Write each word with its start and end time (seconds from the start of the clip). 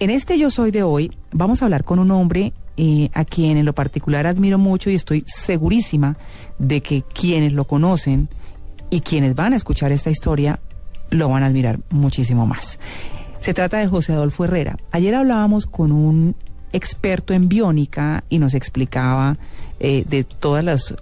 En 0.00 0.08
este 0.08 0.38
Yo 0.38 0.48
Soy 0.48 0.70
de 0.70 0.82
hoy 0.82 1.12
vamos 1.30 1.60
a 1.60 1.66
hablar 1.66 1.84
con 1.84 1.98
un 1.98 2.10
hombre 2.10 2.54
eh, 2.78 3.10
a 3.12 3.26
quien 3.26 3.58
en 3.58 3.66
lo 3.66 3.74
particular 3.74 4.26
admiro 4.26 4.56
mucho 4.56 4.88
y 4.88 4.94
estoy 4.94 5.26
segurísima 5.26 6.16
de 6.58 6.80
que 6.80 7.02
quienes 7.02 7.52
lo 7.52 7.66
conocen 7.66 8.30
y 8.88 9.02
quienes 9.02 9.34
van 9.34 9.52
a 9.52 9.56
escuchar 9.56 9.92
esta 9.92 10.08
historia 10.08 10.58
lo 11.10 11.28
van 11.28 11.42
a 11.42 11.46
admirar 11.46 11.80
muchísimo 11.90 12.46
más. 12.46 12.78
Se 13.40 13.52
trata 13.52 13.76
de 13.76 13.88
José 13.88 14.14
Adolfo 14.14 14.46
Herrera. 14.46 14.78
Ayer 14.90 15.14
hablábamos 15.14 15.66
con 15.66 15.92
un 15.92 16.34
experto 16.72 17.34
en 17.34 17.50
biónica 17.50 18.24
y 18.30 18.38
nos 18.38 18.54
explicaba 18.54 19.36
eh, 19.80 20.04
de 20.08 20.24
todas 20.24 20.64
las 20.64 20.94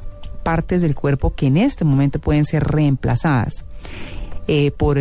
partes 0.42 0.82
del 0.82 0.96
cuerpo 0.96 1.36
que 1.36 1.46
en 1.46 1.56
este 1.56 1.84
momento 1.84 2.18
pueden 2.18 2.44
ser 2.44 2.64
reemplazadas 2.64 3.64
eh, 4.48 4.72
por, 4.72 4.98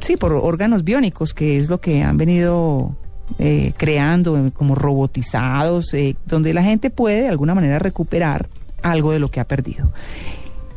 sí, 0.00 0.16
por 0.16 0.32
órganos 0.32 0.84
biónicos, 0.84 1.34
que 1.34 1.58
es 1.58 1.68
lo 1.68 1.80
que 1.80 2.02
han 2.02 2.16
venido 2.16 2.96
eh, 3.38 3.72
creando 3.76 4.38
eh, 4.38 4.52
como 4.52 4.74
robotizados, 4.74 5.92
eh, 5.94 6.16
donde 6.26 6.54
la 6.54 6.62
gente 6.62 6.90
puede 6.90 7.22
de 7.22 7.28
alguna 7.28 7.54
manera 7.54 7.78
recuperar 7.78 8.48
algo 8.82 9.12
de 9.12 9.18
lo 9.18 9.30
que 9.30 9.40
ha 9.40 9.44
perdido. 9.44 9.92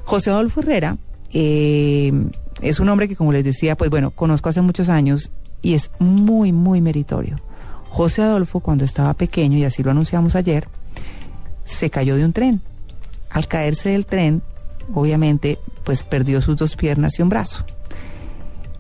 José 0.03 0.31
Adolfo 0.31 0.61
Herrera 0.61 0.97
es 1.31 2.79
un 2.79 2.89
hombre 2.89 3.07
que, 3.07 3.15
como 3.15 3.31
les 3.31 3.43
decía, 3.43 3.77
pues 3.77 3.91
bueno, 3.91 4.09
conozco 4.11 4.49
hace 4.49 4.61
muchos 4.61 4.89
años 4.89 5.31
y 5.61 5.75
es 5.75 5.91
muy, 5.99 6.51
muy 6.51 6.81
meritorio. 6.81 7.39
José 7.89 8.23
Adolfo, 8.23 8.61
cuando 8.61 8.83
estaba 8.83 9.13
pequeño, 9.13 9.57
y 9.57 9.65
así 9.65 9.83
lo 9.83 9.91
anunciamos 9.91 10.35
ayer, 10.35 10.67
se 11.65 11.91
cayó 11.91 12.15
de 12.15 12.25
un 12.25 12.33
tren. 12.33 12.61
Al 13.29 13.47
caerse 13.47 13.89
del 13.89 14.07
tren, 14.07 14.41
obviamente, 14.93 15.59
pues 15.83 16.01
perdió 16.01 16.41
sus 16.41 16.57
dos 16.57 16.75
piernas 16.75 17.19
y 17.19 17.21
un 17.21 17.29
brazo. 17.29 17.63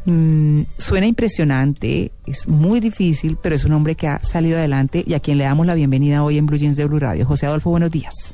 Mm, 0.09 0.63
suena 0.79 1.05
impresionante, 1.05 2.11
es 2.25 2.47
muy 2.47 2.79
difícil, 2.79 3.37
pero 3.39 3.53
es 3.53 3.63
un 3.63 3.73
hombre 3.73 3.93
que 3.93 4.07
ha 4.07 4.17
salido 4.23 4.57
adelante 4.57 5.03
y 5.05 5.13
a 5.13 5.19
quien 5.19 5.37
le 5.37 5.43
damos 5.43 5.67
la 5.67 5.75
bienvenida 5.75 6.23
hoy 6.23 6.39
en 6.39 6.47
Blue 6.47 6.57
Jeans 6.57 6.77
de 6.77 6.85
Blue 6.85 6.97
Radio. 6.97 7.27
José 7.27 7.45
Adolfo, 7.45 7.69
buenos 7.69 7.91
días. 7.91 8.33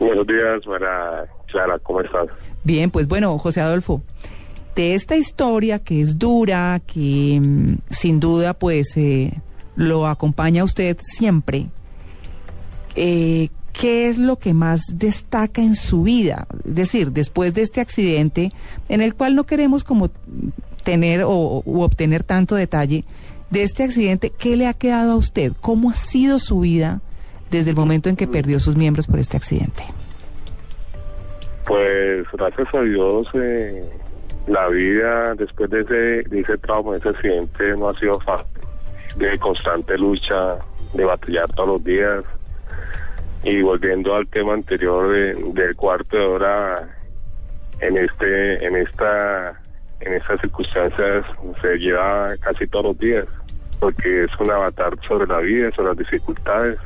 Buenos 0.00 0.26
días, 0.26 0.66
Mara 0.66 1.26
Clara, 1.46 1.78
¿cómo 1.78 2.00
estás? 2.00 2.26
Bien, 2.64 2.90
pues 2.90 3.06
bueno, 3.06 3.38
José 3.38 3.60
Adolfo, 3.60 4.02
de 4.74 4.94
esta 4.94 5.16
historia 5.16 5.78
que 5.78 6.00
es 6.00 6.18
dura, 6.18 6.80
que 6.88 7.38
mm, 7.40 7.74
sin 7.90 8.18
duda 8.18 8.54
pues 8.54 8.96
eh, 8.96 9.38
lo 9.76 10.08
acompaña 10.08 10.62
a 10.62 10.64
usted 10.64 10.96
siempre, 11.00 11.68
eh, 12.96 13.48
¿qué 13.72 14.08
es 14.08 14.18
lo 14.18 14.36
que 14.36 14.54
más 14.54 14.82
destaca 14.92 15.62
en 15.62 15.74
su 15.74 16.02
vida? 16.02 16.46
Es 16.66 16.74
decir, 16.74 17.12
después 17.12 17.54
de 17.54 17.62
este 17.62 17.80
accidente, 17.80 18.52
en 18.88 19.00
el 19.00 19.14
cual 19.14 19.34
no 19.34 19.44
queremos 19.44 19.84
como 19.84 20.10
tener 20.84 21.22
o 21.24 21.62
u 21.64 21.82
obtener 21.82 22.22
tanto 22.22 22.54
detalle, 22.54 23.04
de 23.50 23.62
este 23.62 23.84
accidente, 23.84 24.30
¿qué 24.30 24.56
le 24.56 24.66
ha 24.66 24.72
quedado 24.72 25.12
a 25.12 25.16
usted? 25.16 25.52
¿Cómo 25.60 25.90
ha 25.90 25.94
sido 25.94 26.38
su 26.38 26.60
vida 26.60 27.00
desde 27.50 27.70
el 27.70 27.76
momento 27.76 28.08
en 28.08 28.16
que 28.16 28.26
perdió 28.26 28.58
sus 28.58 28.76
miembros 28.76 29.06
por 29.06 29.18
este 29.18 29.36
accidente? 29.36 29.84
Pues 31.66 32.26
gracias 32.32 32.74
a 32.74 32.80
Dios, 32.80 33.28
eh, 33.34 33.88
la 34.46 34.68
vida 34.68 35.34
después 35.34 35.70
de 35.70 35.82
ese, 35.82 36.28
de 36.28 36.40
ese 36.40 36.58
trauma, 36.58 36.92
de 36.92 36.98
ese 36.98 37.08
accidente, 37.10 37.76
no 37.76 37.90
ha 37.90 37.98
sido 37.98 38.18
fácil. 38.20 38.46
De 39.16 39.38
constante 39.38 39.98
lucha, 39.98 40.56
de 40.94 41.04
batallar 41.04 41.52
todos 41.52 41.68
los 41.68 41.84
días. 41.84 42.24
Y 43.44 43.60
volviendo 43.62 44.14
al 44.14 44.26
tema 44.28 44.54
anterior 44.54 45.10
de- 45.10 45.34
del 45.52 45.74
cuarto 45.76 46.16
de 46.16 46.24
hora, 46.24 46.88
en 47.80 47.96
este, 47.98 48.64
en 48.64 48.76
esta, 48.76 49.60
en 50.00 50.12
estas 50.14 50.40
circunstancias 50.40 51.24
se 51.60 51.76
lleva 51.78 52.36
casi 52.40 52.66
todos 52.68 52.84
los 52.86 52.98
días, 52.98 53.26
porque 53.80 54.24
es 54.24 54.30
un 54.38 54.50
avatar 54.50 54.96
sobre 55.08 55.26
la 55.26 55.38
vida, 55.38 55.70
sobre 55.74 55.88
las 55.88 55.98
dificultades. 55.98 56.78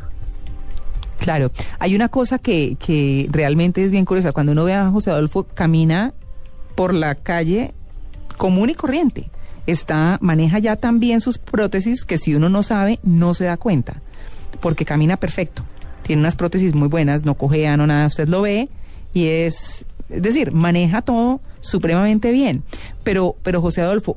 Claro, 1.19 1.51
hay 1.79 1.95
una 1.95 2.09
cosa 2.09 2.39
que, 2.39 2.77
que 2.79 3.27
realmente 3.31 3.85
es 3.85 3.91
bien 3.91 4.05
curiosa. 4.05 4.33
Cuando 4.33 4.53
uno 4.53 4.65
ve 4.65 4.75
a 4.75 4.91
José 4.91 5.11
Adolfo 5.11 5.45
camina 5.45 6.13
por 6.75 6.95
la 6.95 7.15
calle 7.17 7.75
común 8.39 8.71
y 8.71 8.75
corriente, 8.75 9.29
está, 9.67 10.19
maneja 10.23 10.59
ya 10.59 10.77
también 10.77 11.21
sus 11.21 11.37
prótesis 11.39 12.05
que 12.05 12.17
si 12.19 12.35
uno 12.35 12.49
no 12.49 12.63
sabe, 12.63 12.99
no 13.03 13.35
se 13.35 13.45
da 13.45 13.57
cuenta, 13.59 14.01
porque 14.61 14.85
camina 14.87 15.17
perfecto. 15.17 15.63
Tiene 16.07 16.21
unas 16.21 16.37
prótesis 16.37 16.73
muy 16.73 16.87
buenas, 16.87 17.25
no 17.25 17.35
cojea, 17.35 17.77
no 17.77 17.85
nada, 17.89 18.07
usted 18.07 18.29
lo 18.29 18.43
ve 18.43 18.69
y 19.13 19.27
es, 19.27 19.85
es 20.09 20.23
decir, 20.23 20.53
maneja 20.53 21.03
todo 21.03 21.41
supremamente 21.59 22.31
bien. 22.31 22.63
Pero, 23.03 23.35
pero 23.43 23.61
José 23.61 23.81
Adolfo, 23.81 24.17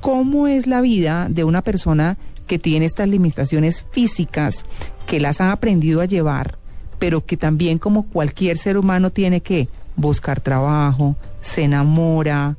¿cómo 0.00 0.46
es 0.46 0.68
la 0.68 0.80
vida 0.80 1.26
de 1.28 1.42
una 1.42 1.62
persona 1.62 2.16
que 2.46 2.60
tiene 2.60 2.86
estas 2.86 3.08
limitaciones 3.08 3.84
físicas, 3.90 4.64
que 5.08 5.18
las 5.18 5.40
ha 5.40 5.50
aprendido 5.50 6.00
a 6.00 6.04
llevar, 6.04 6.58
pero 7.00 7.26
que 7.26 7.36
también 7.36 7.80
como 7.80 8.08
cualquier 8.08 8.56
ser 8.56 8.76
humano 8.76 9.10
tiene 9.10 9.40
que 9.40 9.68
buscar 9.96 10.40
trabajo, 10.40 11.16
se 11.40 11.64
enamora, 11.64 12.56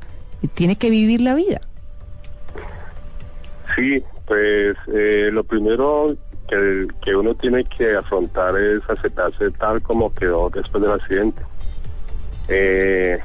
tiene 0.56 0.76
que 0.76 0.90
vivir 0.90 1.22
la 1.22 1.36
vida? 1.36 1.62
Sí, 3.78 4.04
pues 4.26 4.76
eh, 4.94 5.30
lo 5.32 5.46
primero 5.46 6.18
que, 6.52 6.88
que 7.04 7.16
uno 7.16 7.34
tiene 7.36 7.64
que 7.64 7.96
afrontar 7.96 8.58
es 8.58 8.82
aceptarse 8.90 9.50
tal 9.52 9.82
como 9.82 10.14
quedó 10.14 10.50
después 10.50 10.84
del 10.84 10.92
accidente. 10.92 11.42
Eh, 12.50 13.18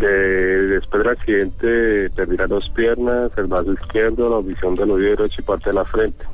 de- 0.00 0.66
después 0.68 1.02
del 1.02 1.12
accidente 1.12 2.10
perdí 2.16 2.36
las 2.36 2.48
dos 2.48 2.70
piernas, 2.70 3.30
el 3.36 3.46
brazo 3.46 3.72
izquierdo, 3.74 4.30
la 4.30 4.36
audición 4.36 4.74
del 4.76 4.90
oído 4.92 5.16
derecho 5.16 5.40
y 5.40 5.44
parte 5.44 5.70
de 5.70 5.74
la 5.74 5.84
frente. 5.84 6.24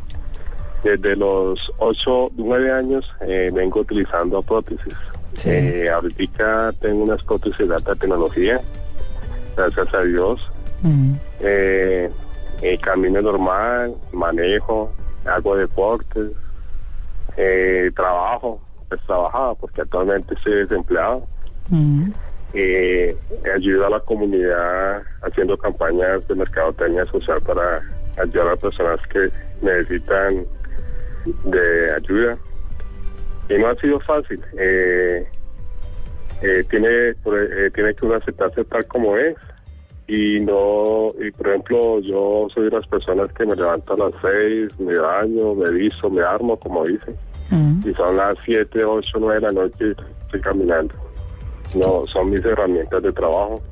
Desde 0.82 1.16
los 1.16 1.58
8, 1.78 2.30
9 2.36 2.70
años 2.70 3.10
eh, 3.22 3.50
vengo 3.52 3.80
utilizando 3.80 4.42
prótesis. 4.42 4.94
Sí. 5.34 5.48
Eh, 5.50 5.90
ahorita 5.90 6.72
tengo 6.80 7.04
unas 7.04 7.22
prótesis 7.24 7.68
de 7.68 7.74
alta 7.74 7.94
tecnología, 7.96 8.60
gracias 9.56 9.92
a 9.94 10.02
Dios. 10.02 10.40
Mm, 10.82 11.14
eh, 11.40 12.10
camino 12.82 13.20
normal, 13.22 13.94
manejo, 14.12 14.92
hago 15.26 15.56
deportes, 15.56 16.32
eh, 17.36 17.90
trabajo, 17.94 18.60
pues 18.88 19.00
trabajaba 19.06 19.54
porque 19.54 19.82
actualmente 19.82 20.34
estoy 20.34 20.54
desempleado. 20.54 21.26
mm, 21.68 22.10
Eh, 22.56 23.16
ayudo 23.52 23.86
a 23.86 23.90
la 23.90 24.00
comunidad 24.00 25.02
haciendo 25.22 25.58
campañas 25.58 26.26
de 26.28 26.36
mercadotecnia 26.36 27.04
social 27.06 27.40
para 27.42 27.82
ayudar 28.16 28.48
a 28.48 28.56
personas 28.56 29.00
que 29.08 29.28
necesitan 29.60 30.46
de 31.44 31.92
ayuda. 31.94 32.38
Y 33.48 33.54
no 33.58 33.68
ha 33.68 33.74
sido 33.76 33.98
fácil. 34.00 34.40
Eh, 34.56 35.26
eh, 36.42 36.64
tiene, 36.70 36.88
eh, 36.88 37.70
tiene 37.74 37.94
que 37.94 38.06
uno 38.06 38.14
aceptarse 38.14 38.64
tal 38.64 38.86
como 38.86 39.16
es. 39.16 39.34
Y 40.06 40.40
no, 40.40 41.12
y 41.18 41.30
por 41.30 41.48
ejemplo, 41.48 42.00
yo 42.00 42.46
soy 42.52 42.64
de 42.64 42.76
las 42.76 42.86
personas 42.86 43.32
que 43.32 43.46
me 43.46 43.56
levanto 43.56 43.94
a 43.94 43.96
las 43.96 44.12
seis, 44.20 44.70
me 44.78 44.96
baño, 44.96 45.54
me 45.54 45.70
visto, 45.70 46.10
me 46.10 46.22
armo, 46.22 46.58
como 46.58 46.84
dicen. 46.84 47.16
mm. 47.50 47.88
Y 47.88 47.94
son 47.94 48.16
las 48.16 48.36
7, 48.44 48.84
8, 48.84 49.16
9 49.18 49.34
de 49.34 49.40
la 49.40 49.52
noche 49.52 49.84
y 49.86 50.22
estoy 50.24 50.40
caminando. 50.40 50.94
No, 51.74 52.06
son 52.06 52.30
mis 52.30 52.44
herramientas 52.44 53.02
de 53.02 53.12
trabajo. 53.12 53.62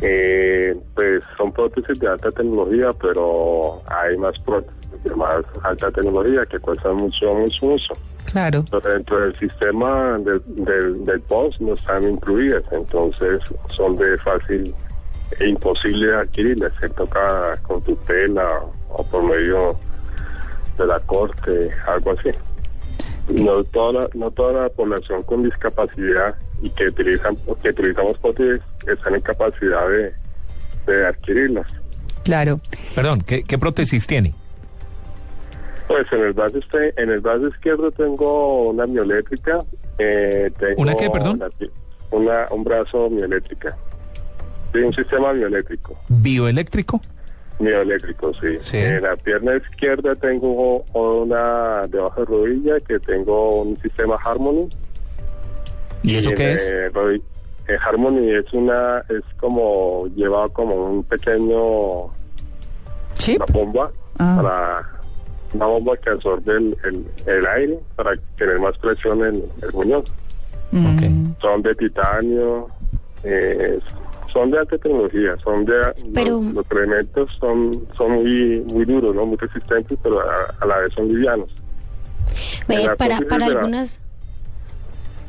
Eh, 0.00 0.76
pues 0.94 1.22
son 1.36 1.52
prótesis 1.52 1.98
de 2.00 2.08
alta 2.08 2.32
tecnología, 2.32 2.92
pero 2.94 3.80
hay 3.86 4.16
más 4.18 4.36
prótesis 4.40 5.04
de 5.04 5.14
más 5.14 5.44
alta 5.62 5.92
tecnología 5.92 6.44
que 6.46 6.58
cuestan 6.58 6.96
mucho, 6.96 7.32
mucho, 7.34 7.66
mucho. 7.66 7.94
Claro. 8.32 8.64
Pero 8.70 8.94
dentro 8.94 9.20
del 9.20 9.38
sistema 9.38 10.18
del, 10.18 10.42
del, 10.46 11.04
del 11.04 11.20
POS 11.20 11.60
no 11.60 11.74
están 11.74 12.08
incluidas, 12.08 12.64
entonces 12.72 13.40
son 13.68 13.96
de 13.98 14.16
fácil 14.18 14.74
e 15.38 15.48
imposible 15.48 16.14
adquirirlas. 16.14 16.72
Se 16.80 16.88
toca 16.88 17.58
con 17.62 17.82
tutela 17.82 18.60
o 18.88 19.04
por 19.04 19.22
medio 19.24 19.76
de 20.78 20.86
la 20.86 20.98
corte, 21.00 21.70
algo 21.86 22.12
así. 22.12 22.30
No 23.28 23.62
toda 23.64 23.92
la, 23.92 24.08
no 24.14 24.30
toda 24.30 24.62
la 24.62 24.68
población 24.70 25.22
con 25.22 25.42
discapacidad 25.42 26.34
y 26.62 26.70
que 26.70 26.88
utilizan 26.88 27.36
que 27.62 27.68
utilizamos 27.68 28.18
prótesis 28.18 28.62
están 28.86 29.14
en 29.14 29.20
capacidad 29.20 29.88
de, 29.88 30.12
de 30.86 31.06
adquirirlas. 31.06 31.66
Claro. 32.24 32.60
Perdón, 32.94 33.22
¿qué, 33.26 33.44
qué 33.44 33.58
prótesis 33.58 34.06
tiene? 34.06 34.34
Pues 35.92 36.06
en 36.12 36.22
el 36.22 36.32
brazo 36.32 36.58
este- 36.58 36.94
en 37.02 37.10
el 37.10 37.20
brazo 37.20 37.48
izquierdo 37.48 37.90
tengo 37.90 38.70
una 38.70 38.86
mioeléctrica. 38.86 39.62
Eh, 39.98 40.50
tengo 40.58 40.80
¿Una 40.82 40.94
qué, 40.96 41.10
perdón? 41.10 41.42
una, 42.10 42.46
un 42.50 42.64
brazo 42.64 43.10
mioeléctrica. 43.10 43.76
Sí, 44.72 44.78
un 44.78 44.94
sistema 44.94 45.34
mioeléctrico. 45.34 45.94
¿Bioeléctrico? 46.08 47.00
Mioeléctrico, 47.58 48.32
sí. 48.34 48.56
Sí. 48.62 48.78
En 48.78 49.02
la 49.02 49.16
pierna 49.16 49.56
izquierda 49.56 50.14
tengo 50.16 50.78
una 50.94 51.86
debajo 51.88 52.20
de 52.20 52.26
rodilla 52.26 52.80
que 52.80 52.98
tengo 53.00 53.60
un 53.62 53.78
sistema 53.82 54.16
Harmony. 54.24 54.68
¿Y 56.02 56.16
eso 56.16 56.30
en, 56.30 56.34
qué 56.36 56.52
es? 56.52 56.70
eh, 56.70 56.90
Harmony 57.86 58.30
es 58.30 58.50
una, 58.54 59.00
es 59.10 59.22
como 59.38 60.06
llevado 60.16 60.48
como 60.54 60.74
un 60.74 61.04
pequeño 61.04 62.06
Chip. 63.18 63.36
una 63.36 63.46
bomba 63.52 63.90
Ah. 64.18 64.36
para 64.42 65.01
una 65.54 65.66
bomba 65.66 65.96
que 65.96 66.10
absorbe 66.10 66.52
el, 66.52 66.76
el, 66.84 67.06
el 67.26 67.46
aire 67.46 67.78
para 67.96 68.12
tener 68.36 68.58
más 68.58 68.76
presión 68.78 69.24
en 69.24 69.42
el 69.62 69.72
muñón. 69.72 70.04
Mm. 70.70 71.32
Son 71.40 71.62
de 71.62 71.74
titanio, 71.74 72.68
eh, 73.24 73.78
son 74.32 74.50
de 74.50 74.58
alta 74.58 74.78
tecnología, 74.78 75.36
son 75.44 75.64
de 75.66 75.74
Pero- 76.14 76.40
los, 76.40 76.54
los 76.54 76.70
elementos 76.70 77.30
son 77.38 77.86
son 77.96 78.12
muy 78.12 78.60
muy 78.66 78.84
duros, 78.84 79.14
no 79.14 79.26
muy 79.26 79.36
resistentes, 79.36 79.98
pero 80.02 80.20
a, 80.20 80.54
a 80.60 80.66
la 80.66 80.78
vez 80.78 80.92
son 80.94 81.08
livianos. 81.08 81.50
Eh, 82.68 82.88
para, 82.96 83.20
para 83.20 83.46
algunas... 83.46 84.00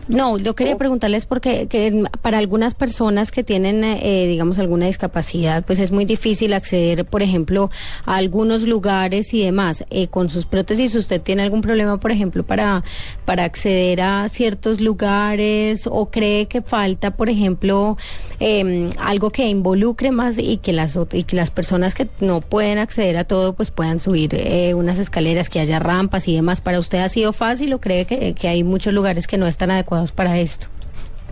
No, 0.10 0.38
yo 0.38 0.54
quería 0.54 0.78
preguntarles 0.78 1.26
porque 1.26 1.68
que 1.68 2.04
para 2.22 2.38
algunas 2.38 2.74
personas 2.74 3.32
que 3.32 3.44
tienen, 3.44 3.84
eh, 3.86 4.28
digamos, 4.28 4.60
alguna 4.60 4.88
discapacidad, 4.88 5.64
pues 5.66 5.80
es 5.80 5.92
muy 5.92 6.04
difícil 6.04 6.54
acceder, 6.54 7.06
por 7.06 7.22
ejemplo, 7.22 7.72
a 8.06 8.18
algunos 8.18 8.64
lugares 8.64 9.34
y 9.34 9.44
demás. 9.44 9.86
Eh, 9.90 10.08
con 10.08 10.30
sus 10.30 10.46
prótesis, 10.46 10.94
¿usted 10.96 11.22
tiene 11.22 11.44
algún 11.44 11.62
problema, 11.62 12.00
por 12.02 12.12
ejemplo, 12.12 12.44
para, 12.44 12.84
para 13.24 13.46
acceder 13.46 14.02
a 14.02 14.28
ciertos 14.28 14.82
lugares 14.82 15.88
o 15.90 16.10
cree 16.12 16.48
que 16.48 16.62
falta, 16.62 17.12
por 17.12 17.30
ejemplo, 17.30 17.98
eh, 18.42 18.90
algo 19.00 19.30
que 19.30 19.48
involucre 19.48 20.12
más 20.12 20.38
y 20.38 20.58
que 20.58 20.74
las 20.74 21.00
y 21.14 21.24
que 21.24 21.36
las 21.36 21.50
personas 21.50 21.96
que 21.96 22.08
no 22.20 22.42
pueden 22.42 22.78
acceder 22.78 23.16
a 23.16 23.24
todo, 23.24 23.54
pues 23.54 23.72
puedan 23.72 24.02
subir 24.02 24.36
eh, 24.36 24.74
unas 24.74 25.00
escaleras, 25.00 25.50
que 25.50 25.62
haya 25.62 25.80
rampas 25.80 26.28
y 26.28 26.36
demás? 26.36 26.60
¿Para 26.60 26.80
usted 26.80 27.00
ha 27.00 27.10
sido 27.10 27.32
fácil 27.32 27.72
o 27.74 27.80
cree 27.80 28.06
que, 28.06 28.34
que 28.34 28.48
hay 28.50 28.64
muchos 28.64 28.94
lugares 28.94 29.28
que 29.28 29.38
no 29.38 29.48
están 29.48 29.72
adecuados 29.72 29.93
para 30.12 30.40
esto? 30.40 30.68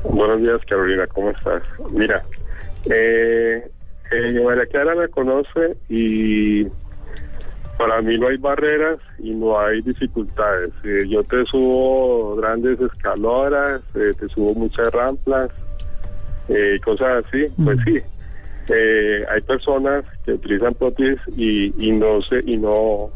Buenos 0.03 0.41
días, 0.41 0.61
Carolina, 0.67 1.05
¿cómo 1.07 1.31
estás? 1.31 1.63
Mira, 1.91 2.23
eh, 2.85 3.69
eh, 4.11 4.41
María 4.43 4.65
Clara 4.65 4.95
me 4.95 5.07
conoce 5.07 5.77
y 5.89 6.65
para 7.77 8.01
mí 8.01 8.17
no 8.17 8.27
hay 8.27 8.37
barreras 8.37 8.99
y 9.19 9.31
no 9.31 9.59
hay 9.59 9.81
dificultades. 9.81 10.71
Eh, 10.83 11.05
yo 11.07 11.23
te 11.23 11.45
subo 11.45 12.35
grandes 12.35 12.79
escaloras, 12.79 13.81
eh, 13.95 14.13
te 14.19 14.27
subo 14.29 14.53
muchas 14.53 14.91
rampas, 14.91 15.49
eh, 16.49 16.79
cosas 16.83 17.25
así, 17.25 17.47
pues 17.63 17.77
sí. 17.85 18.01
Eh, 18.69 19.25
hay 19.29 19.41
personas 19.41 20.05
que 20.25 20.33
utilizan 20.33 20.73
prótesis 20.75 21.19
y, 21.35 21.73
y 21.77 21.91
no 21.91 22.21
se 22.21 22.41
y 22.45 22.57
no 22.57 23.09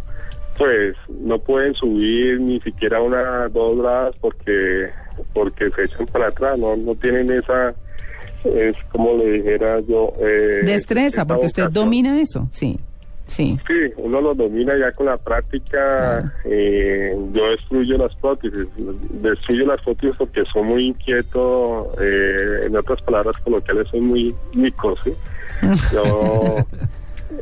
pues 0.58 0.96
no 1.10 1.38
pueden 1.40 1.74
subir 1.76 2.40
ni 2.40 2.60
siquiera 2.62 3.02
una 3.02 3.48
dos 3.50 3.78
gradas 3.78 4.16
porque 4.20 4.90
porque 5.34 5.70
se 5.72 5.84
echan 5.84 6.06
para 6.08 6.28
atrás 6.28 6.58
no 6.58 6.76
no 6.76 6.96
tienen 6.96 7.32
esa 7.32 7.74
es 8.44 8.76
como 8.92 9.18
le 9.18 9.32
dijera 9.32 9.80
yo 9.82 10.14
eh, 10.20 10.62
Destreza, 10.64 11.26
porque 11.26 11.48
usted 11.48 11.70
domina 11.70 12.20
eso. 12.22 12.48
Sí. 12.52 12.78
Sí. 13.28 13.58
Sí, 13.66 13.74
uno 13.98 14.22
lo 14.22 14.36
domina 14.36 14.78
ya 14.78 14.92
con 14.92 15.08
la 15.08 15.18
práctica. 15.18 16.32
eh, 16.44 17.18
yo 17.34 17.50
destruyo 17.50 17.98
las 17.98 18.16
prótesis. 18.18 18.68
Destruyo 19.20 19.66
las 19.66 19.82
prótesis 19.82 20.16
porque 20.16 20.44
soy 20.46 20.62
muy 20.62 20.88
inquieto. 20.90 21.92
eh, 22.00 22.66
en 22.68 22.76
otras 22.76 23.02
palabras 23.02 23.36
coloquiales, 23.44 23.88
soy 23.88 24.02
muy 24.02 24.36
mico, 24.54 24.96
¿sí? 25.04 25.12
Yo, 25.92 26.56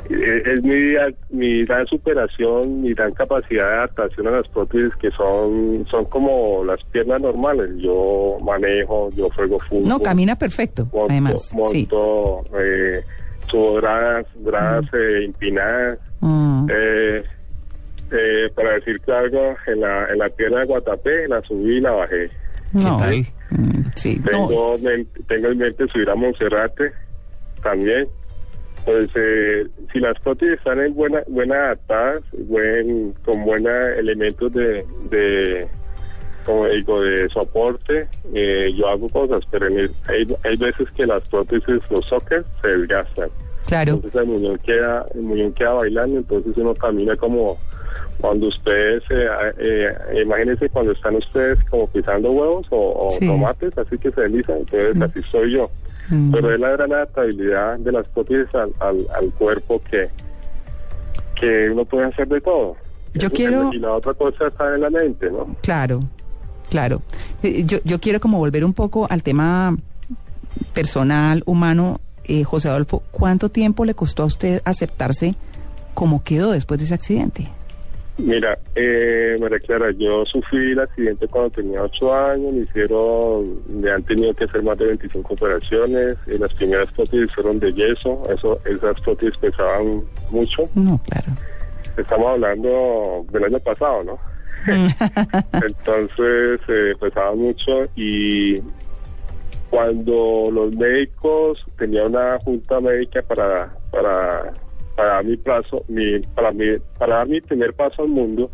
es 0.10 0.64
mi, 0.64 0.94
mi 1.30 1.66
gran 1.66 1.86
superación, 1.88 2.82
mi 2.82 2.94
gran 2.94 3.14
capacidad 3.14 3.68
de 3.70 3.76
adaptación 3.76 4.28
a 4.28 4.32
las 4.32 4.48
prótesis 4.50 4.94
que 4.98 5.12
son 5.12 5.86
son 5.88 6.06
como 6.06 6.64
las 6.66 6.84
piernas 6.86 7.22
normales. 7.22 7.70
Yo 7.78 8.38
manejo, 8.44 9.10
yo 9.16 9.30
juego 9.32 9.60
fútbol. 9.60 9.88
No, 9.88 10.00
camina 10.00 10.36
perfecto, 10.38 10.84
monto, 10.92 11.08
además. 11.10 11.42
Sí. 11.50 11.56
monto, 11.58 12.44
eh, 12.60 13.02
subo 13.48 13.76
gradas, 13.76 14.26
gradas 14.42 14.86
eh, 14.94 15.26
empinadas. 15.26 16.00
Mm. 16.22 16.68
Eh, 16.72 17.24
eh, 18.12 18.50
para 18.56 18.74
decirte 18.76 19.12
algo, 19.12 19.56
en 19.68 19.82
la, 19.82 20.08
en 20.12 20.20
la 20.20 20.30
pierna 20.30 20.60
de 20.60 20.66
Guatapé 20.66 21.28
la 21.28 21.42
subí 21.42 21.78
y 21.78 21.82
la 21.82 21.92
bajé. 21.92 22.30
No. 22.74 22.98
tal? 22.98 23.26
Mm, 23.52 23.84
Sí. 23.96 24.20
Tengo, 24.26 24.78
men- 24.80 25.08
tengo 25.28 25.48
en 25.50 25.58
mente 25.60 25.88
subir 25.90 26.10
a 26.10 26.16
Monserrate 26.16 26.92
también. 27.62 28.08
Pues 28.86 29.10
eh, 29.16 29.66
si 29.94 30.00
las 30.00 30.20
prótesis 30.20 30.56
están 30.58 30.80
en 30.82 30.94
buena, 30.94 31.24
buena 31.28 31.56
adaptadas, 31.68 32.22
buen, 32.34 33.14
con 33.24 33.46
buenos 33.46 33.72
elementos 33.98 34.52
de, 34.54 34.86
de, 35.10 35.68
como 36.46 36.68
digo, 36.68 37.02
de 37.02 37.30
soporte, 37.30 38.08
eh, 38.34 38.74
yo 38.76 38.90
hago 38.90 39.08
cosas, 39.10 39.44
pero 39.50 39.68
en 39.68 39.80
el- 39.80 39.92
hay, 40.08 40.28
hay 40.44 40.58
veces 40.58 40.90
que 40.98 41.06
las 41.06 41.24
prótesis, 41.30 41.80
los 41.90 42.06
sockets, 42.06 42.46
se 42.62 42.68
desgastan. 42.68 43.30
claro. 43.68 43.94
Entonces 43.94 44.22
el 44.22 44.28
muñón 44.28 44.58
queda, 44.60 45.06
el 45.16 45.22
muñón 45.22 45.54
queda 45.54 45.74
bailando, 45.74 46.18
entonces 46.18 46.54
uno 46.58 46.76
camina 46.76 47.16
como 47.16 47.58
cuando 48.20 48.48
ustedes, 48.48 49.02
eh, 49.10 49.28
eh, 49.60 50.22
imagínense 50.24 50.68
cuando 50.70 50.92
están 50.92 51.16
ustedes 51.16 51.58
como 51.70 51.88
pisando 51.88 52.32
huevos 52.32 52.68
o, 52.70 53.08
o 53.08 53.12
Sí. 53.12 53.28
tomates, 53.28 53.78
así 53.78 53.98
que 53.98 54.12
se 54.12 54.22
deslizan, 54.22 54.58
entonces 54.58 55.02
así 55.02 55.22
soy 55.32 55.52
yo. 55.54 55.72
Mm. 56.10 56.32
Pero 56.32 56.54
es 56.54 56.60
la 56.60 56.70
gran 56.72 56.92
adaptabilidad 56.94 57.78
de 57.80 57.92
las 57.92 58.08
prótesis 58.10 58.54
al, 58.56 58.74
al, 58.80 59.08
al 59.18 59.32
cuerpo 59.34 59.82
que, 59.90 60.10
que 61.36 61.70
uno 61.70 61.86
puede 61.86 62.08
hacer 62.08 62.28
de 62.28 62.42
todo. 62.42 62.76
Yo 63.14 63.28
Eso- 63.28 63.36
quiero- 63.36 63.74
Y 63.74 63.80
la 63.80 63.92
otra 63.94 64.14
cosa 64.14 64.48
está 64.48 64.74
en 64.76 64.82
la 64.82 64.90
mente, 64.90 65.30
¿no? 65.32 65.56
Claro, 65.62 66.04
claro. 66.70 67.02
Eh, 67.44 67.64
Yo, 67.66 67.78
yo 67.84 68.00
quiero 68.00 68.20
como 68.20 68.38
volver 68.40 68.66
un 68.66 68.74
poco 68.74 69.08
al 69.10 69.24
tema 69.24 69.78
personal, 70.74 71.44
humano. 71.46 72.00
Eh, 72.26 72.44
José 72.46 72.70
Adolfo, 72.70 73.04
¿cuánto 73.12 73.50
tiempo 73.50 73.84
le 73.84 73.96
costó 73.96 74.24
a 74.24 74.26
usted 74.28 74.62
aceptarse 74.64 75.36
como 75.94 76.24
quedó 76.24 76.52
después 76.52 76.80
de 76.80 76.86
ese 76.86 76.94
accidente? 76.94 77.50
Mira, 78.18 78.58
eh, 78.76 79.38
María 79.42 79.60
Clara, 79.60 79.92
yo 79.92 80.24
sufrí 80.26 80.74
el 80.74 80.80
accidente 80.80 81.28
cuando 81.28 81.50
tenía 81.50 81.82
8 81.82 82.14
años, 82.14 82.54
me 82.54 82.62
hicieron, 82.62 83.60
me 83.82 83.90
han 83.90 84.04
tenido 84.04 84.34
que 84.36 84.44
hacer 84.44 84.62
más 84.62 84.78
de 84.78 84.86
25 84.86 85.34
operaciones, 85.34 86.18
y 86.28 86.38
las 86.38 86.54
primeras 86.54 86.92
prótesis 86.92 87.34
fueron 87.34 87.60
de 87.60 87.74
yeso, 87.74 88.22
eso, 88.32 88.60
esas 88.66 89.02
prótesis 89.02 89.36
pesaban 89.38 90.04
mucho, 90.30 90.70
No, 90.76 91.00
claro. 91.10 91.26
estamos 91.98 92.28
hablando 92.28 93.26
del 93.32 93.46
año 93.46 93.60
pasado, 93.60 94.04
¿no? 94.04 94.20
Entonces 95.66 96.60
eh, 96.68 96.94
pesaban 97.00 97.40
mucho 97.40 97.86
y 97.96 98.62
cuando 99.72 100.50
los 100.52 100.72
médicos 100.74 101.66
tenía 101.80 102.06
una 102.06 102.38
junta 102.40 102.80
médica 102.80 103.24
para 103.24 103.74
para 103.92 104.54
para 104.96 105.10
dar 105.16 105.26
mi 105.26 105.38
paso 105.38 105.84
mi 105.88 106.20
para 106.20 106.52
mi 106.52 106.78
para 106.98 107.16
dar 107.18 107.28
mi 107.28 107.42
primer 107.42 107.74
paso 107.74 108.04
al 108.04 108.10
mundo 108.10 108.52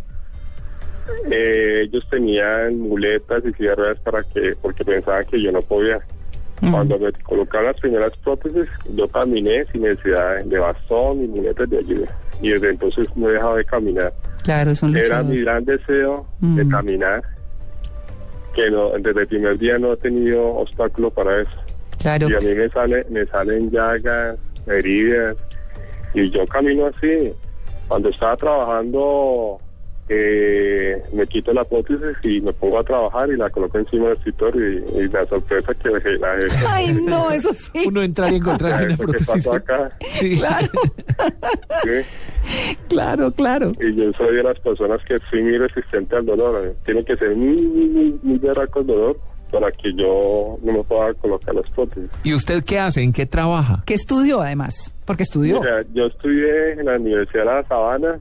eh, 1.31 1.81
ellos 1.85 2.05
tenían 2.09 2.79
muletas 2.79 3.43
y 3.45 3.67
ruedas 3.67 3.99
para 3.99 4.23
que 4.23 4.55
porque 4.61 4.85
pensaban 4.85 5.25
que 5.25 5.41
yo 5.41 5.51
no 5.51 5.61
podía 5.61 5.99
Mm. 6.61 6.71
cuando 6.73 6.99
me 6.99 7.09
colocaron 7.23 7.67
las 7.67 7.79
primeras 7.79 8.11
prótesis 8.17 8.67
yo 8.93 9.07
caminé 9.07 9.63
sin 9.71 9.81
necesidad 9.83 10.43
de 10.43 10.59
bastón 10.59 11.21
ni 11.21 11.27
muletas 11.29 11.69
de 11.69 11.77
ayuda 11.77 12.13
y 12.41 12.49
desde 12.49 12.71
entonces 12.71 13.07
no 13.15 13.29
he 13.29 13.33
dejado 13.33 13.55
de 13.55 13.63
caminar 13.63 14.11
Claro, 14.43 14.71
es 14.71 14.83
un 14.83 14.97
era 14.97 15.23
mi 15.23 15.39
gran 15.39 15.63
deseo 15.63 16.27
de 16.41 16.65
Mm. 16.65 16.69
caminar, 16.69 17.21
que 18.55 18.69
no, 18.71 18.89
desde 18.99 19.21
el 19.21 19.27
primer 19.27 19.57
día 19.57 19.77
no 19.77 19.93
he 19.93 19.97
tenido 19.97 20.43
obstáculo 20.47 21.09
para 21.11 21.41
eso. 21.41 21.51
Claro. 21.99 22.29
Y 22.29 22.33
a 22.33 22.39
mí 22.39 22.53
me 22.55 22.67
sale, 22.69 23.05
me 23.09 23.25
salen 23.27 23.69
llagas, 23.71 24.37
heridas, 24.67 25.37
y 26.13 26.29
yo 26.31 26.45
camino 26.47 26.87
así. 26.87 27.31
Cuando 27.87 28.09
estaba 28.09 28.37
trabajando, 28.37 29.59
eh, 30.09 31.01
me 31.13 31.25
quito 31.27 31.53
la 31.53 31.63
prótesis 31.63 32.17
y 32.23 32.39
me 32.41 32.53
pongo 32.53 32.79
a 32.79 32.83
trabajar 32.83 33.29
y 33.29 33.37
la 33.37 33.49
coloco 33.49 33.77
encima 33.79 34.09
del 34.09 34.17
escritorio 34.17 34.69
y, 34.71 34.83
y 35.03 35.07
la 35.07 35.25
sorpresa 35.25 35.73
que 35.73 35.89
dejé 35.89 36.17
la 36.17 36.35
dejé. 36.35 36.65
Ay, 36.69 36.93
no, 37.01 37.31
eso 37.31 37.49
sí. 37.55 37.83
Uno 37.87 38.01
entrar 38.03 38.31
y 38.31 38.35
encontrarse 38.35 38.83
una 38.85 38.93
Eso 38.93 39.03
que 39.05 39.11
prótesis. 39.13 39.45
pasó 39.45 39.53
acá, 39.53 39.91
Sí. 40.19 40.37
Claro, 40.39 40.67
¿sí? 41.83 42.05
claro, 42.87 43.31
claro. 43.31 43.71
y 43.81 43.93
yo 43.95 44.11
soy 44.13 44.35
de 44.37 44.43
las 44.43 44.59
personas 44.59 44.99
que 45.07 45.17
soy 45.29 45.41
muy 45.43 45.57
resistente 45.57 46.15
al 46.15 46.25
dolor. 46.25 46.65
eh. 46.65 46.73
Tiene 46.85 47.03
que 47.03 47.15
ser 47.17 47.35
muy, 47.35 47.55
muy, 47.61 47.87
muy, 47.87 48.19
muy 48.23 48.37
berraco 48.37 48.79
el 48.79 48.87
dolor 48.87 49.19
para 49.51 49.71
que 49.71 49.93
yo 49.93 50.57
no 50.61 50.73
me 50.73 50.83
pueda 50.83 51.13
colocar 51.15 51.55
las 51.55 51.69
prótesis. 51.71 52.09
¿Y 52.23 52.33
usted 52.33 52.63
qué 52.63 52.79
hace? 52.79 53.01
¿En 53.01 53.13
qué 53.13 53.25
trabaja? 53.25 53.83
¿Qué 53.85 53.93
estudió 53.93 54.41
además? 54.41 54.93
Porque 55.05 55.23
estudió. 55.23 55.59
Mira, 55.59 55.83
yo 55.93 56.05
estudié 56.05 56.73
en 56.73 56.85
la 56.85 56.97
Universidad 56.97 57.45
de 57.45 57.45
La 57.45 57.67
Sabana, 57.67 58.19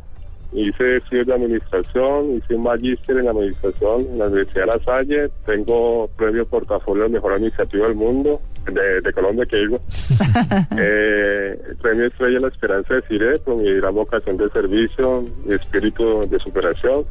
hice 0.53 0.97
estudios 0.97 1.27
de 1.27 1.35
administración, 1.35 2.37
hice 2.37 2.55
un 2.55 2.63
magíster 2.63 3.19
en 3.19 3.29
administración 3.29 4.07
en 4.13 4.19
la 4.19 4.27
Universidad 4.27 4.61
de 4.63 4.67
La 4.67 4.85
Salle, 4.85 5.31
tengo 5.45 6.09
premio 6.17 6.47
portafolio 6.47 7.05
de 7.05 7.11
mejor 7.11 7.33
administrativo 7.33 7.85
del 7.85 7.95
mundo, 7.95 8.41
de, 8.73 9.01
de 9.01 9.13
Colombia 9.13 9.47
que 9.47 9.57
digo, 9.57 9.81
eh, 10.79 11.61
el 11.69 11.77
premio 11.77 12.07
Estrella 12.07 12.35
de 12.35 12.41
la 12.41 12.49
Esperanza 12.49 12.95
de 12.95 13.03
Cire 13.03 13.39
por 13.39 13.57
mi 13.57 13.73
gran 13.75 13.95
vocación 13.95 14.37
de 14.37 14.49
servicio 14.51 15.25
y 15.49 15.53
espíritu 15.55 16.29
de 16.29 16.39
superación. 16.39 17.05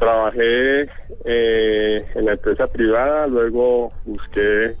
Trabajé 0.00 0.88
eh, 1.26 2.06
en 2.14 2.24
la 2.24 2.32
empresa 2.32 2.66
privada, 2.66 3.26
luego 3.26 3.92
busqué 4.06 4.74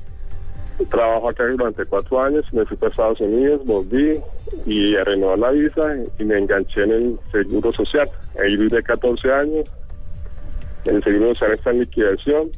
trabajo 0.88 1.28
acá 1.28 1.44
durante 1.46 1.84
cuatro 1.84 2.22
años, 2.22 2.44
me 2.52 2.64
fui 2.64 2.76
para 2.78 2.90
Estados 2.90 3.20
Unidos, 3.20 3.60
volví 3.66 4.18
y 4.64 4.96
a 4.96 5.04
renovar 5.04 5.38
la 5.38 5.50
visa 5.50 5.94
y 6.18 6.24
me 6.24 6.38
enganché 6.38 6.84
en 6.84 6.90
el 6.90 7.18
Seguro 7.30 7.70
Social. 7.70 8.10
Ahí 8.42 8.56
viví 8.56 8.82
14 8.82 9.30
años, 9.30 9.68
el 10.86 11.02
Seguro 11.02 11.34
Social 11.34 11.52
está 11.52 11.70
en 11.70 11.80
liquidación 11.80 12.50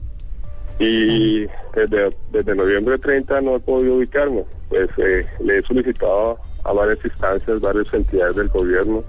y 0.79 1.47
desde, 1.75 2.17
desde 2.31 2.55
noviembre 2.55 2.97
30 2.97 3.41
no 3.41 3.57
he 3.57 3.61
podido 3.61 3.97
ubicarme. 3.97 4.45
Pues 4.69 4.89
eh, 4.99 5.27
le 5.41 5.59
he 5.59 5.63
solicitado 5.63 6.39
a 6.65 6.73
varias 6.73 7.05
instancias, 7.05 7.61
varias 7.61 7.93
entidades 7.93 8.37
del 8.37 8.49
gobierno, 8.49 9.03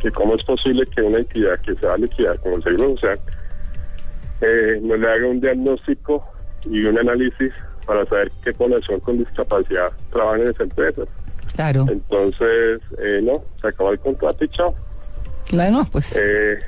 que 0.00 0.10
cómo 0.10 0.34
es 0.34 0.44
posible 0.44 0.86
que 0.86 1.02
una 1.02 1.18
entidad 1.18 1.58
que 1.60 1.74
se 1.74 1.86
va 1.86 1.94
a 1.94 1.98
liquidar 1.98 2.38
como 2.40 2.56
el 2.56 2.62
Seguro 2.62 2.90
Social 2.90 3.20
eh, 4.40 4.78
no 4.82 4.96
le 4.96 5.10
haga 5.10 5.26
un 5.26 5.40
diagnóstico 5.40 6.24
y 6.64 6.84
un 6.84 6.98
análisis 6.98 7.52
para 7.86 8.04
saber 8.06 8.30
qué 8.44 8.52
población 8.52 9.00
con 9.00 9.18
discapacidad 9.18 9.90
trabaja 10.12 10.42
en 10.42 10.48
esa 10.48 10.62
empresa. 10.62 11.02
Claro. 11.54 11.86
Entonces, 11.90 12.80
eh, 12.98 13.20
no, 13.22 13.42
se 13.60 13.68
acabó 13.68 13.90
el 13.92 13.98
contrato 13.98 14.44
y 14.44 14.48
chao. 14.48 14.74
Claro, 15.46 15.86
pues. 15.90 16.14
Eh, 16.16 16.58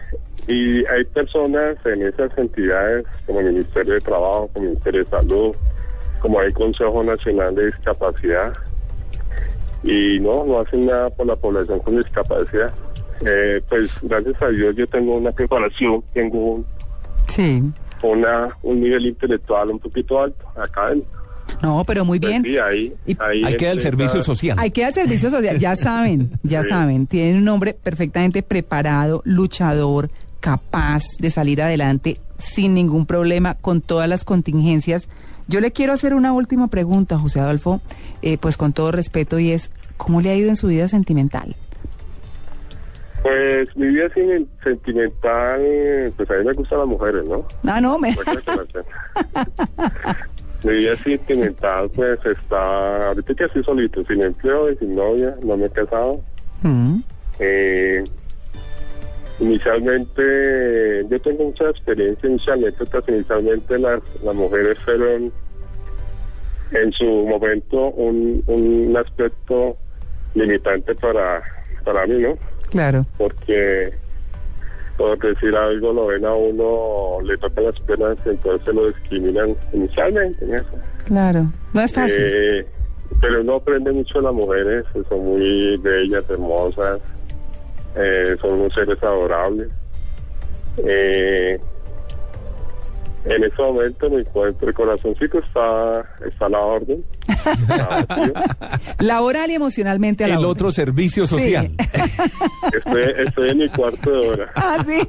y 0.49 0.84
hay 0.87 1.04
personas 1.04 1.76
en 1.84 2.06
esas 2.06 2.37
entidades, 2.38 3.06
como 3.26 3.40
el 3.40 3.52
Ministerio 3.52 3.94
de 3.94 4.00
Trabajo, 4.00 4.49
como 4.52 4.64
el 4.64 4.70
Ministerio 4.70 5.04
de 5.04 5.10
Salud, 5.10 5.56
como 6.20 6.40
hay 6.40 6.52
Consejo 6.52 7.04
Nacional 7.04 7.54
de 7.54 7.66
Discapacidad, 7.66 8.52
y 9.82 10.18
no, 10.20 10.44
no 10.44 10.60
hacen 10.60 10.87
nada 10.87 11.10
por 11.10 11.26
la 11.26 11.37
población 11.37 11.78
con 11.80 11.96
discapacidad. 11.96 12.72
Eh, 13.26 13.60
pues 13.68 13.90
gracias 14.02 14.40
a 14.42 14.48
Dios 14.48 14.74
yo 14.76 14.86
tengo 14.86 15.16
una 15.16 15.30
preparación, 15.32 16.02
tengo 16.14 16.54
un, 16.54 16.66
Sí. 17.28 17.62
una, 18.02 18.56
un 18.62 18.80
nivel 18.80 19.06
intelectual 19.06 19.70
un 19.70 19.78
poquito 19.78 20.20
alto, 20.22 20.44
académico. 20.60 21.08
No, 21.62 21.84
pero 21.84 22.04
muy 22.04 22.18
Pues 22.20 22.30
bien. 22.30 22.42
sí, 22.44 22.56
ahí, 22.58 22.94
Y- 23.06 23.16
ahí 23.20 23.44
Ahí 23.44 23.56
queda 23.56 23.72
el 23.72 23.78
está- 23.78 23.90
servicio 23.90 24.22
social. 24.22 24.56
Hay 24.58 24.70
que 24.70 24.82
dar 24.82 24.92
servicio 24.94 25.30
social, 25.30 25.58
ya 25.58 25.74
saben, 25.76 26.38
ya 26.42 26.62
Sí. 26.62 26.68
saben, 26.70 27.06
tienen 27.06 27.42
un 27.42 27.48
hombre 27.48 27.74
perfectamente 27.74 28.42
preparado, 28.42 29.20
luchador, 29.24 30.10
capaz 30.38 31.02
de 31.18 31.28
salir 31.28 31.60
adelante 31.60 32.20
sin 32.38 32.72
ningún 32.72 33.04
problema, 33.04 33.54
con 33.56 33.82
todas 33.82 34.08
las 34.08 34.24
contingencias. 34.24 35.08
Yo 35.48 35.60
le 35.60 35.72
quiero 35.72 35.92
hacer 35.92 36.14
una 36.14 36.32
última 36.32 36.68
pregunta, 36.68 37.18
José 37.18 37.40
Adolfo, 37.40 37.82
eh, 38.22 38.38
pues 38.38 38.56
con 38.56 38.72
todo 38.72 38.92
respeto, 38.92 39.38
y 39.38 39.50
es, 39.50 39.70
¿cómo 39.98 40.20
le 40.22 40.30
ha 40.30 40.36
ido 40.36 40.48
en 40.48 40.56
su 40.56 40.68
vida 40.68 40.88
sentimental? 40.88 41.56
Pues 43.22 43.76
mi 43.76 43.88
vida 43.88 44.08
sentimental, 44.64 45.60
pues 46.16 46.30
a 46.30 46.34
mí 46.34 46.44
me 46.44 46.52
gustan 46.54 46.78
las 46.78 46.88
mujeres, 46.88 47.24
¿no? 47.24 47.46
Ah, 47.66 47.80
no, 47.80 47.98
me... 47.98 48.14
Mi 50.62 50.74
vida 50.74 50.94
sentimental, 50.96 51.88
pues 51.94 52.18
está, 52.24 53.08
ahorita 53.08 53.34
que 53.34 53.44
estoy 53.44 53.64
solito, 53.64 54.04
sin 54.04 54.20
empleo 54.20 54.70
y 54.70 54.76
sin 54.76 54.94
novia, 54.94 55.34
no 55.42 55.56
me 55.56 55.66
he 55.66 55.70
casado. 55.70 56.20
Mm, 56.62 56.98
Eh, 57.38 58.04
inicialmente, 59.38 61.06
yo 61.08 61.20
tengo 61.22 61.44
mucha 61.44 61.70
experiencia, 61.70 62.52
anécdotas. 62.52 63.04
Inicialmente 63.08 63.78
las, 63.78 64.00
las 64.22 64.34
mujeres 64.34 64.78
fueron 64.84 65.32
en 66.72 66.92
su 66.92 67.04
momento 67.26 67.86
un, 67.92 68.42
un 68.46 68.94
aspecto 68.96 69.76
limitante 70.34 70.94
para, 70.94 71.42
para 71.84 72.06
mí, 72.06 72.18
¿no? 72.18 72.36
Claro, 72.70 73.06
Porque, 73.18 73.92
por 74.96 75.18
decir 75.18 75.54
algo, 75.54 75.92
lo 75.92 76.06
ven 76.06 76.24
a 76.24 76.34
uno, 76.34 77.18
le 77.24 77.36
tocan 77.38 77.64
las 77.64 77.80
penas, 77.80 78.16
entonces 78.24 78.74
lo 78.74 78.86
discriminan 78.88 79.56
inicialmente 79.72 80.44
en 80.44 80.54
eso. 80.54 80.70
claro. 81.04 81.46
No 81.72 81.80
es 81.82 81.92
fácil. 81.92 82.16
Eh, 82.18 82.66
pero 83.20 83.42
uno 83.42 83.56
aprende 83.56 83.92
mucho 83.92 84.18
de 84.18 84.24
las 84.24 84.34
mujeres, 84.34 84.84
son 85.08 85.24
muy 85.24 85.76
bellas, 85.78 86.24
hermosas, 86.30 87.00
eh, 87.96 88.36
son 88.40 88.60
unos 88.60 88.72
seres 88.72 89.02
adorables. 89.02 89.68
Eh, 90.78 91.60
en 93.24 93.44
este 93.44 93.62
momento 93.62 94.08
me 94.10 94.20
encuentro, 94.20 94.68
el 94.68 94.74
corazoncito 94.74 95.38
está, 95.40 96.00
está 96.26 96.46
a 96.46 96.48
la 96.48 96.58
orden. 96.60 97.04
Laboral 98.98 99.50
y 99.50 99.54
emocionalmente 99.54 100.24
a 100.24 100.28
la 100.28 100.34
El 100.34 100.38
orden. 100.40 100.50
otro 100.50 100.72
servicio 100.72 101.26
Sí. 101.26 101.34
social. 101.36 101.70
Estoy, 102.72 103.02
estoy 103.26 103.50
en 103.50 103.58
mi 103.58 103.68
cuarto 103.68 104.10
de 104.10 104.28
hora. 104.28 104.52
Ah, 104.54 104.84
sí. 104.86 105.08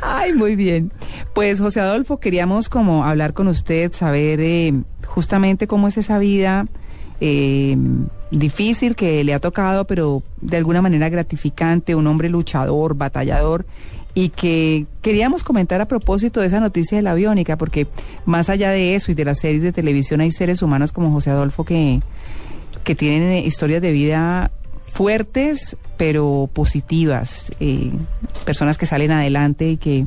Ay, 0.00 0.32
muy 0.32 0.56
bien. 0.56 0.92
Pues 1.34 1.60
José 1.60 1.80
Adolfo, 1.80 2.18
queríamos 2.20 2.68
como 2.68 3.04
hablar 3.04 3.32
con 3.34 3.48
usted, 3.48 3.92
saber 3.92 4.40
eh, 4.40 4.72
justamente 5.06 5.66
cómo 5.66 5.88
es 5.88 5.96
esa 5.98 6.18
vida 6.18 6.66
eh, 7.24 7.76
difícil 8.32 8.96
que 8.96 9.22
le 9.22 9.32
ha 9.32 9.38
tocado, 9.38 9.86
pero 9.86 10.24
de 10.40 10.56
alguna 10.56 10.82
manera 10.82 11.08
gratificante, 11.08 11.94
un 11.94 12.08
hombre 12.08 12.28
luchador, 12.28 12.96
batallador, 12.96 13.64
y 14.12 14.30
que 14.30 14.86
queríamos 15.02 15.44
comentar 15.44 15.80
a 15.80 15.86
propósito 15.86 16.40
de 16.40 16.48
esa 16.48 16.58
noticia 16.58 16.96
de 16.98 17.02
la 17.02 17.12
aviónica, 17.12 17.56
porque 17.56 17.86
más 18.26 18.50
allá 18.50 18.70
de 18.70 18.96
eso 18.96 19.12
y 19.12 19.14
de 19.14 19.24
las 19.24 19.38
series 19.38 19.62
de 19.62 19.72
televisión 19.72 20.20
hay 20.20 20.32
seres 20.32 20.62
humanos 20.62 20.90
como 20.90 21.12
José 21.12 21.30
Adolfo 21.30 21.64
que, 21.64 22.00
que 22.82 22.96
tienen 22.96 23.30
eh, 23.30 23.46
historias 23.46 23.80
de 23.80 23.92
vida 23.92 24.50
fuertes 24.86 25.76
pero 25.96 26.50
positivas, 26.52 27.52
eh, 27.60 27.92
personas 28.44 28.78
que 28.78 28.86
salen 28.86 29.12
adelante 29.12 29.70
y 29.70 29.76
que 29.76 30.06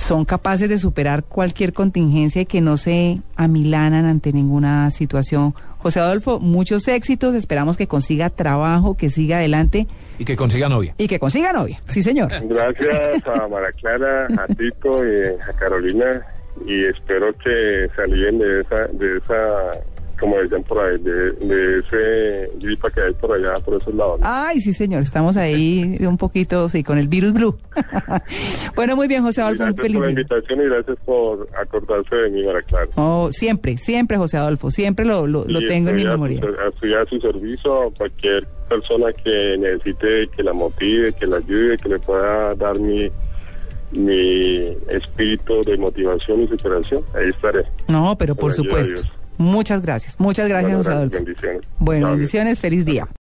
son 0.00 0.24
capaces 0.24 0.68
de 0.68 0.78
superar 0.78 1.24
cualquier 1.24 1.72
contingencia 1.74 2.40
y 2.42 2.46
que 2.46 2.60
no 2.62 2.76
se 2.78 3.18
amilanan 3.36 4.06
ante 4.06 4.32
ninguna 4.32 4.90
situación. 4.90 5.54
José 5.78 6.00
Adolfo, 6.00 6.40
muchos 6.40 6.88
éxitos, 6.88 7.34
esperamos 7.34 7.76
que 7.76 7.86
consiga 7.86 8.30
trabajo, 8.30 8.96
que 8.96 9.10
siga 9.10 9.36
adelante 9.36 9.86
Y 10.18 10.24
que 10.24 10.36
consiga 10.36 10.68
novia. 10.68 10.94
y 10.96 11.06
que 11.06 11.18
consiga 11.18 11.52
novia. 11.52 11.82
Sí, 11.86 12.02
señor. 12.02 12.30
Gracias 12.48 13.26
a 13.26 13.46
Mara 13.48 13.72
Clara, 13.72 14.26
a 14.26 14.46
Tito 14.46 15.04
y 15.06 15.26
a 15.48 15.52
Carolina 15.58 16.22
y 16.66 16.84
espero 16.84 17.34
que 17.42 17.88
alivien 18.02 18.38
de 18.38 18.60
esa, 18.62 18.86
de 18.92 19.18
esa, 19.18 19.72
como 20.20 20.36
decían 20.36 20.62
por 20.64 20.78
ahí, 20.78 20.98
de, 20.98 21.32
de 21.32 21.78
ese 21.78 22.50
gripa 22.58 22.90
que 22.90 23.00
hay 23.00 23.14
por 23.14 23.32
allá, 23.32 23.58
por 23.60 23.80
esos 23.80 23.94
lados. 23.94 24.20
Ay, 24.22 24.60
sí, 24.60 24.74
señor, 24.74 25.02
estamos 25.02 25.38
ahí 25.38 25.96
un 26.00 26.18
poquito, 26.18 26.68
sí, 26.68 26.84
con 26.84 26.98
el 26.98 27.08
virus 27.08 27.32
blue. 27.32 27.56
bueno, 28.76 28.96
muy 28.96 29.08
bien, 29.08 29.22
José 29.22 29.40
Adolfo, 29.40 29.64
un 29.64 29.70
Gracias 29.70 29.82
feliz 29.82 29.96
por 29.96 30.04
la 30.04 30.10
invitación 30.10 30.60
y 30.60 30.64
gracias 30.64 30.98
por 31.06 31.48
acordarse 31.58 32.14
de 32.14 32.30
mí, 32.30 32.42
Mara 32.44 32.62
Clara. 32.62 32.88
Oh, 32.96 33.30
siempre, 33.32 33.78
siempre, 33.78 34.18
José 34.18 34.36
Adolfo, 34.36 34.70
siempre 34.70 35.06
lo, 35.06 35.26
lo, 35.26 35.44
tengo 35.66 35.90
en 35.90 35.96
mi 35.96 36.04
memoria. 36.04 36.40
Estoy 36.68 36.94
a 36.94 37.06
su 37.06 37.18
servicio 37.18 37.88
a 37.88 37.90
cualquier 37.94 38.46
persona 38.68 39.12
que 39.12 39.56
necesite 39.58 40.28
que 40.28 40.42
la 40.42 40.52
motive, 40.52 41.14
que 41.14 41.26
la 41.26 41.38
ayude, 41.38 41.78
que 41.78 41.88
le 41.88 41.98
pueda 41.98 42.54
dar 42.56 42.78
mi, 42.78 43.10
mi 43.92 44.76
espíritu 44.90 45.64
de 45.64 45.78
motivación 45.78 46.42
y 46.42 46.48
superación. 46.48 47.02
Ahí 47.14 47.30
estaré. 47.30 47.64
No, 47.88 48.16
pero 48.18 48.34
por 48.34 48.50
de 48.50 48.56
supuesto. 48.56 49.02
Muchas 49.40 49.80
gracias, 49.80 50.20
muchas 50.20 50.46
gracias, 50.50 50.70
Bueno, 50.70 50.78
José 50.84 50.90
Adolfo. 50.90 51.16
bendiciones. 51.16 51.62
Bueno, 51.78 52.10
bendiciones, 52.10 52.58
feliz 52.58 52.84
día. 52.84 53.08